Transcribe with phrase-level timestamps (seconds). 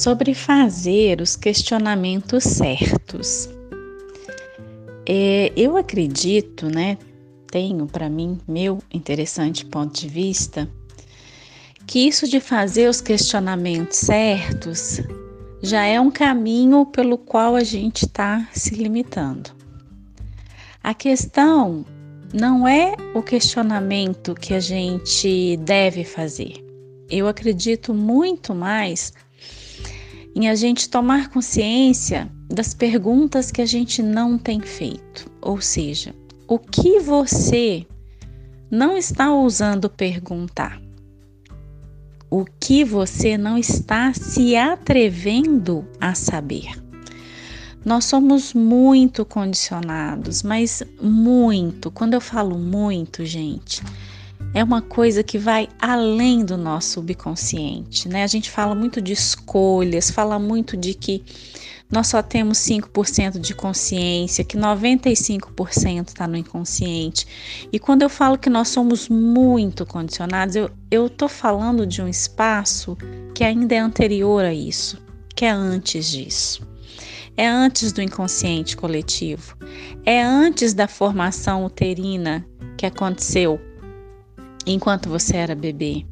[0.00, 3.50] sobre fazer os questionamentos certos.
[5.06, 6.96] É, eu acredito, né?
[7.50, 10.66] Tenho para mim meu interessante ponto de vista
[11.86, 15.02] que isso de fazer os questionamentos certos
[15.62, 19.50] já é um caminho pelo qual a gente está se limitando.
[20.82, 21.84] A questão
[22.32, 26.64] não é o questionamento que a gente deve fazer.
[27.10, 29.12] Eu acredito muito mais
[30.34, 35.30] em a gente tomar consciência das perguntas que a gente não tem feito.
[35.40, 36.14] Ou seja,
[36.48, 37.86] o que você
[38.70, 40.80] não está ousando perguntar?
[42.30, 46.70] O que você não está se atrevendo a saber?
[47.84, 51.90] Nós somos muito condicionados, mas muito.
[51.90, 53.82] Quando eu falo muito, gente,
[54.52, 58.24] é uma coisa que vai além do nosso subconsciente, né?
[58.24, 61.22] A gente fala muito de escolhas, fala muito de que
[61.90, 67.26] nós só temos 5% de consciência, que 95% está no inconsciente.
[67.72, 70.54] E quando eu falo que nós somos muito condicionados,
[70.90, 72.96] eu estou falando de um espaço
[73.34, 75.02] que ainda é anterior a isso,
[75.34, 76.68] que é antes disso.
[77.36, 79.56] É antes do inconsciente coletivo.
[80.04, 83.60] É antes da formação uterina que aconteceu
[84.66, 86.04] enquanto você era bebê,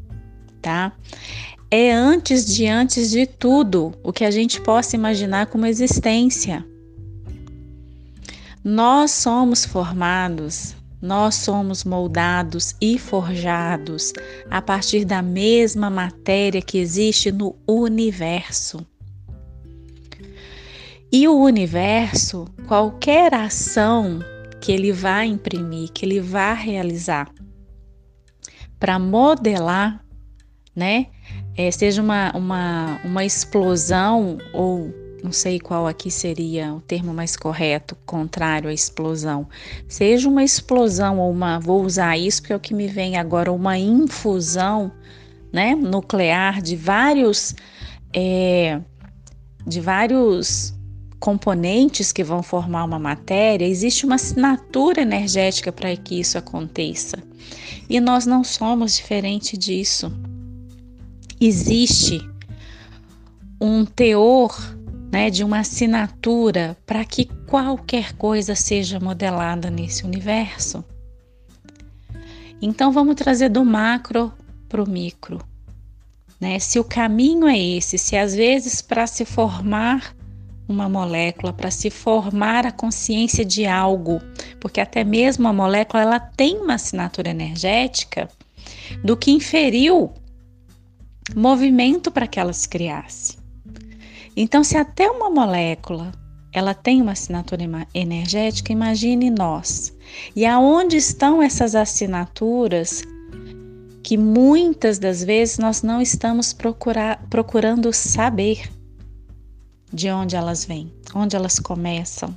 [0.60, 0.92] tá?
[1.70, 6.66] É antes de antes de tudo o que a gente possa imaginar como existência.
[8.64, 14.12] Nós somos formados, nós somos moldados e forjados
[14.50, 18.84] a partir da mesma matéria que existe no universo.
[21.12, 24.18] E o universo, qualquer ação
[24.60, 27.32] que ele vá imprimir, que ele vá realizar,
[28.78, 30.04] para modelar,
[30.74, 31.06] né?
[31.56, 37.36] É, seja uma, uma, uma explosão, ou não sei qual aqui seria o termo mais
[37.36, 39.48] correto, contrário à explosão.
[39.88, 43.50] Seja uma explosão ou uma, vou usar isso porque é o que me vem agora,
[43.52, 44.92] uma infusão
[45.52, 47.54] né, nuclear de vários.
[48.14, 48.80] É,
[49.66, 50.77] de vários
[51.18, 57.18] componentes que vão formar uma matéria, existe uma assinatura energética para que isso aconteça.
[57.88, 60.12] E nós não somos diferente disso.
[61.40, 62.20] Existe
[63.60, 64.56] um teor
[65.10, 70.84] né, de uma assinatura para que qualquer coisa seja modelada nesse universo.
[72.60, 74.32] Então vamos trazer do macro
[74.68, 75.40] para o micro.
[76.40, 76.58] Né?
[76.58, 80.14] Se o caminho é esse, se às vezes para se formar
[80.68, 84.20] uma molécula, para se formar a consciência de algo,
[84.60, 88.28] porque até mesmo a molécula ela tem uma assinatura energética
[89.02, 90.12] do que inferiu
[91.34, 93.38] movimento para que ela se criasse.
[94.36, 96.12] Então, se até uma molécula
[96.52, 97.62] ela tem uma assinatura
[97.94, 99.94] energética, imagine nós.
[100.34, 103.02] E aonde estão essas assinaturas
[104.02, 108.70] que muitas das vezes nós não estamos procurar, procurando saber?
[109.92, 112.36] De onde elas vêm, onde elas começam.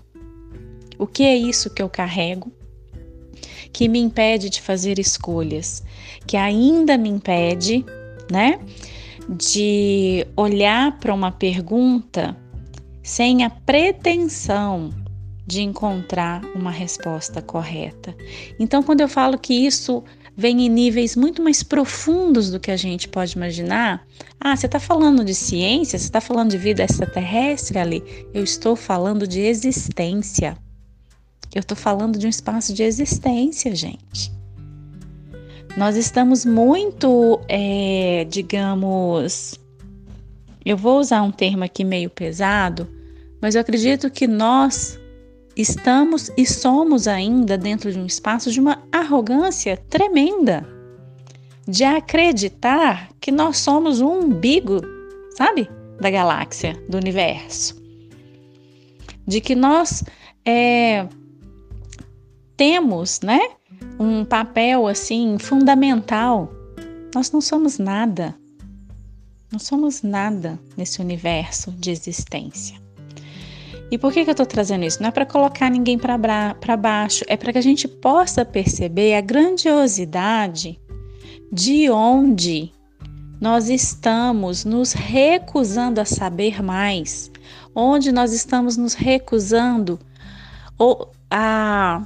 [0.97, 2.51] O que é isso que eu carrego
[3.73, 5.83] que me impede de fazer escolhas,
[6.27, 7.85] que ainda me impede,
[8.29, 8.59] né,
[9.29, 12.35] de olhar para uma pergunta
[13.03, 14.93] sem a pretensão
[15.45, 18.15] de encontrar uma resposta correta.
[18.59, 20.03] Então, quando eu falo que isso
[20.35, 24.05] vem em níveis muito mais profundos do que a gente pode imaginar.
[24.39, 25.97] Ah, você está falando de ciência?
[25.99, 28.03] Você está falando de vida extraterrestre ali?
[28.33, 30.57] Eu estou falando de existência.
[31.53, 34.31] Eu estou falando de um espaço de existência, gente.
[35.77, 39.59] Nós estamos muito, é, digamos,
[40.65, 42.87] eu vou usar um termo aqui meio pesado,
[43.41, 44.99] mas eu acredito que nós
[45.61, 50.67] estamos e somos ainda dentro de um espaço de uma arrogância tremenda,
[51.67, 54.81] de acreditar que nós somos um umbigo,
[55.37, 55.69] sabe,
[55.99, 57.81] da galáxia, do universo,
[59.27, 60.03] de que nós
[60.43, 61.07] é,
[62.57, 63.39] temos, né,
[63.99, 66.51] um papel assim fundamental.
[67.13, 68.35] Nós não somos nada.
[69.51, 72.80] Não somos nada nesse universo de existência.
[73.91, 75.01] E por que, que eu estou trazendo isso?
[75.01, 79.21] Não é para colocar ninguém para baixo, é para que a gente possa perceber a
[79.21, 80.79] grandiosidade
[81.51, 82.71] de onde
[83.41, 87.29] nós estamos nos recusando a saber mais,
[87.75, 89.99] onde nós estamos nos recusando
[91.29, 92.05] a,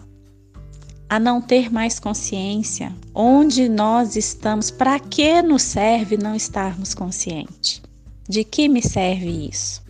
[1.07, 7.79] a não ter mais consciência, onde nós estamos, para que nos serve não estarmos conscientes?
[8.27, 9.85] De que me serve isso?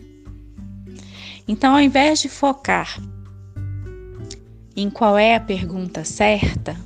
[1.48, 3.00] Então, ao invés de focar
[4.76, 6.76] em qual é a pergunta certa,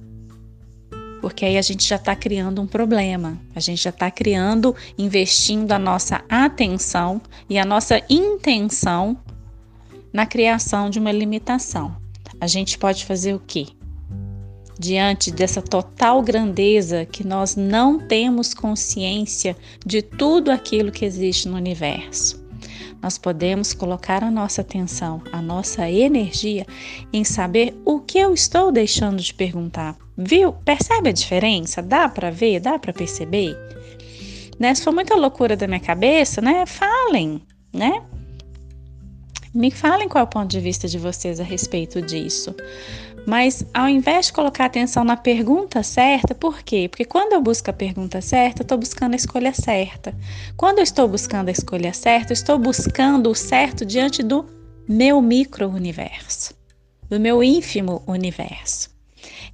[1.20, 5.72] porque aí a gente já está criando um problema, a gente já está criando, investindo
[5.72, 9.16] a nossa atenção e a nossa intenção
[10.12, 11.96] na criação de uma limitação.
[12.40, 13.66] A gente pode fazer o quê?
[14.78, 21.56] Diante dessa total grandeza que nós não temos consciência de tudo aquilo que existe no
[21.56, 22.39] universo
[23.02, 26.66] nós podemos colocar a nossa atenção, a nossa energia
[27.12, 29.96] em saber o que eu estou deixando de perguntar.
[30.16, 30.52] Viu?
[30.52, 31.80] Percebe a diferença?
[31.80, 32.60] Dá para ver?
[32.60, 33.56] Dá para perceber?
[34.58, 34.74] Né?
[34.74, 36.66] Se for muita loucura da minha cabeça, né?
[36.66, 37.40] Falem,
[37.72, 38.02] né?
[39.52, 42.54] Me falem qual é o ponto de vista de vocês a respeito disso.
[43.30, 46.88] Mas ao invés de colocar atenção na pergunta certa, por quê?
[46.90, 50.12] Porque quando eu busco a pergunta certa, eu estou buscando a escolha certa.
[50.56, 54.44] Quando eu estou buscando a escolha certa, eu estou buscando o certo diante do
[54.88, 56.52] meu micro-universo,
[57.08, 58.90] do meu ínfimo universo.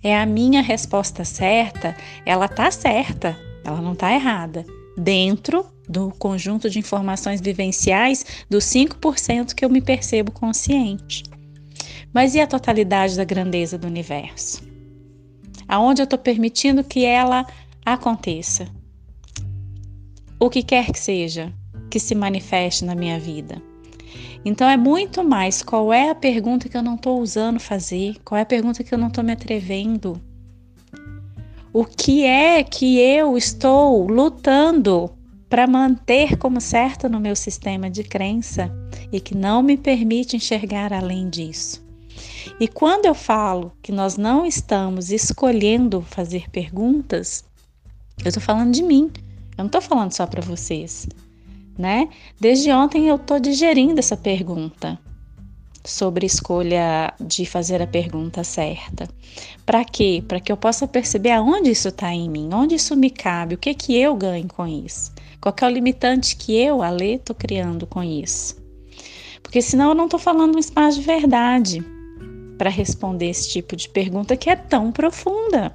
[0.02, 1.94] É a minha resposta certa,
[2.24, 4.64] ela tá certa, ela não tá errada,
[4.96, 11.35] dentro do conjunto de informações vivenciais dos 5% que eu me percebo consciente.
[12.16, 14.62] Mas e a totalidade da grandeza do universo?
[15.68, 17.46] Aonde eu estou permitindo que ela
[17.84, 18.66] aconteça?
[20.40, 21.52] O que quer que seja
[21.90, 23.60] que se manifeste na minha vida.
[24.46, 28.38] Então é muito mais qual é a pergunta que eu não estou usando fazer, qual
[28.38, 30.18] é a pergunta que eu não estou me atrevendo.
[31.70, 35.10] O que é que eu estou lutando
[35.50, 38.74] para manter como certo no meu sistema de crença
[39.12, 41.84] e que não me permite enxergar além disso?
[42.58, 47.44] E quando eu falo que nós não estamos escolhendo fazer perguntas,
[48.24, 49.10] eu estou falando de mim.
[49.56, 51.06] Eu não estou falando só para vocês,
[51.78, 52.08] né?
[52.40, 54.98] Desde ontem eu estou digerindo essa pergunta
[55.84, 59.08] sobre escolha de fazer a pergunta certa.
[59.64, 60.22] Para quê?
[60.26, 63.58] Para que eu possa perceber aonde isso está em mim, onde isso me cabe, o
[63.58, 67.86] que que eu ganho com isso, qual é o limitante que eu, Alê, estou criando
[67.86, 68.56] com isso.
[69.42, 71.95] Porque senão eu não estou falando um espaço de verdade
[72.56, 75.74] para responder esse tipo de pergunta que é tão profunda.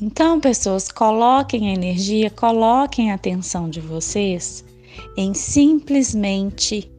[0.00, 4.64] Então, pessoas, coloquem a energia, coloquem a atenção de vocês
[5.16, 6.90] em simplesmente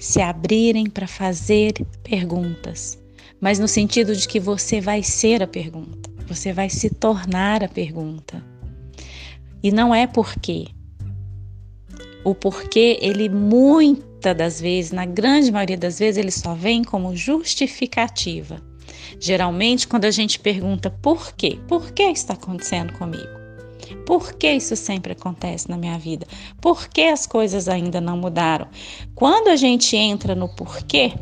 [0.00, 2.98] se abrirem para fazer perguntas,
[3.40, 7.68] mas no sentido de que você vai ser a pergunta, você vai se tornar a
[7.68, 8.42] pergunta.
[9.62, 10.68] E não é porque.
[12.24, 17.16] O porquê, ele muitas das vezes, na grande maioria das vezes, ele só vem como
[17.16, 18.60] justificativa.
[19.18, 23.40] Geralmente, quando a gente pergunta por quê, por que está acontecendo comigo?
[24.06, 26.24] Por que isso sempre acontece na minha vida?
[26.60, 28.68] Por que as coisas ainda não mudaram?
[29.14, 31.12] Quando a gente entra no porquê,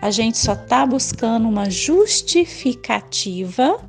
[0.00, 3.80] a gente só está buscando uma justificativa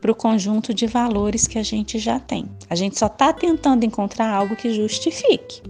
[0.00, 2.46] para o conjunto de valores que a gente já tem.
[2.74, 5.62] A gente só está tentando encontrar algo que justifique.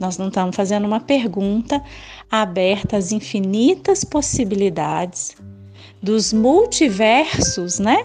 [0.00, 1.84] Nós não estamos fazendo uma pergunta
[2.30, 5.36] aberta às infinitas possibilidades
[6.02, 8.02] dos multiversos, né?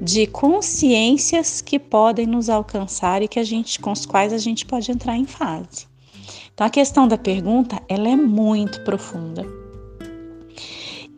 [0.00, 4.64] De consciências que podem nos alcançar e que a gente, com os quais a gente
[4.64, 5.88] pode entrar em fase.
[6.54, 9.44] Então a questão da pergunta, ela é muito profunda.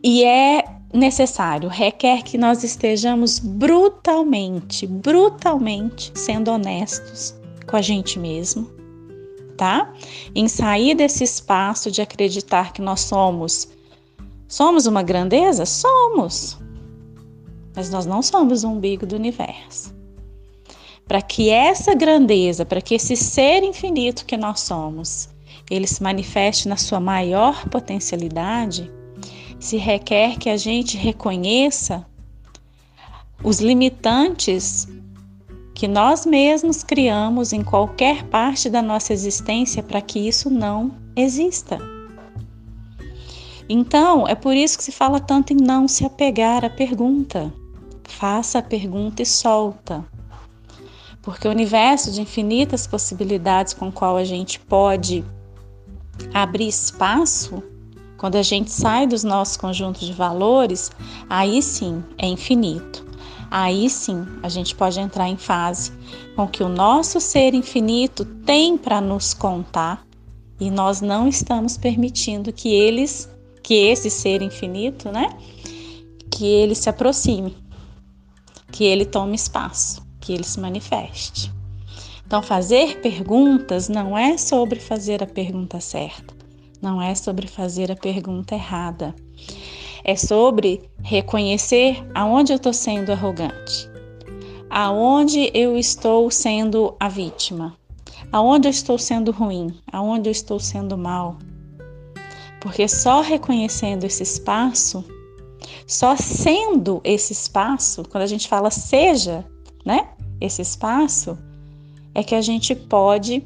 [0.03, 7.35] E é necessário, requer que nós estejamos brutalmente, brutalmente sendo honestos
[7.67, 8.69] com a gente mesmo,
[9.57, 9.93] tá?
[10.33, 13.67] Em sair desse espaço de acreditar que nós somos
[14.47, 15.65] somos uma grandeza?
[15.65, 16.57] Somos.
[17.75, 19.95] Mas nós não somos o umbigo do universo.
[21.07, 25.29] Para que essa grandeza, para que esse ser infinito que nós somos,
[25.69, 28.91] ele se manifeste na sua maior potencialidade,
[29.59, 32.05] se requer que a gente reconheça
[33.43, 34.87] os limitantes
[35.73, 41.77] que nós mesmos criamos em qualquer parte da nossa existência para que isso não exista.
[43.69, 47.53] Então, é por isso que se fala tanto em não se apegar à pergunta.
[48.03, 50.03] Faça a pergunta e solta.
[51.21, 55.23] Porque o universo de infinitas possibilidades com qual a gente pode
[56.33, 57.61] abrir espaço,
[58.17, 60.91] quando a gente sai dos nossos conjuntos de valores,
[61.29, 63.07] aí sim é infinito
[63.49, 65.91] aí sim a gente pode entrar em fase
[66.35, 70.05] com que o nosso ser infinito tem para nos contar
[70.59, 73.29] e nós não estamos permitindo que eles,
[73.61, 75.29] que esse ser infinito, né,
[76.31, 77.55] que ele se aproxime,
[78.71, 81.51] que ele tome espaço, que ele se manifeste.
[82.25, 86.35] Então, fazer perguntas não é sobre fazer a pergunta certa,
[86.81, 89.15] não é sobre fazer a pergunta errada.
[90.03, 93.89] É sobre reconhecer aonde eu estou sendo arrogante,
[94.69, 97.75] aonde eu estou sendo a vítima,
[98.31, 101.37] aonde eu estou sendo ruim, aonde eu estou sendo mal.
[102.61, 105.03] Porque só reconhecendo esse espaço,
[105.85, 109.45] só sendo esse espaço, quando a gente fala seja,
[109.85, 110.09] né?
[110.39, 111.37] Esse espaço,
[112.13, 113.43] é que a gente pode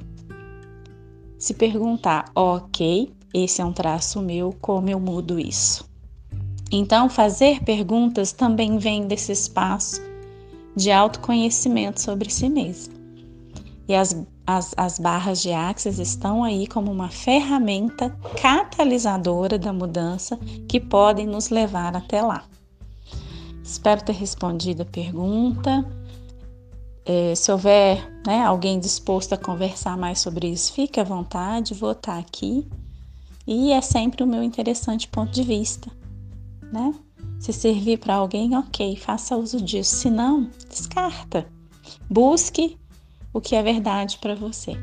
[1.38, 5.90] se perguntar: ok, esse é um traço meu, como eu mudo isso?
[6.72, 10.02] Então, fazer perguntas também vem desse espaço
[10.76, 12.94] de autoconhecimento sobre si mesmo.
[13.88, 14.16] E as,
[14.48, 18.10] as, as barras de Axis estão aí como uma ferramenta
[18.42, 22.46] catalisadora da mudança que podem nos levar até lá.
[23.64, 25.86] Espero ter respondido a pergunta.
[27.06, 31.92] É, se houver né, alguém disposto a conversar mais sobre isso, fique à vontade, vou
[31.92, 32.68] estar aqui.
[33.46, 35.92] E é sempre o meu interessante ponto de vista,
[36.72, 36.94] né?
[37.40, 39.96] Se servir para alguém, ok, faça uso disso.
[39.96, 41.48] Se não, descarta.
[42.10, 42.78] Busque
[43.34, 44.74] o que é verdade para você.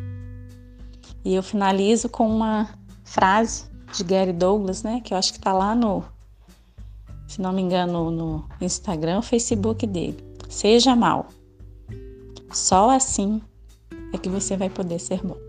[1.24, 2.68] E eu finalizo com uma
[3.04, 5.00] frase de Gary Douglas, né?
[5.00, 6.04] Que eu acho que está lá no,
[7.28, 10.18] se não me engano, no Instagram, Facebook dele.
[10.48, 11.26] Seja mal.
[12.50, 13.40] Só assim
[14.12, 15.47] é que você vai poder ser bom.